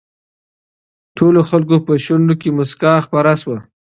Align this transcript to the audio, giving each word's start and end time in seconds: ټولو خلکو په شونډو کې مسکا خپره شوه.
ټولو 1.17 1.39
خلکو 1.49 1.75
په 1.85 1.93
شونډو 2.03 2.35
کې 2.41 2.49
مسکا 2.57 2.91
خپره 3.05 3.33
شوه. 3.41 3.57